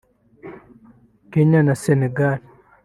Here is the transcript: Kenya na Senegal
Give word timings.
Kenya 1.31 1.59
na 1.67 1.75
Senegal 1.83 2.39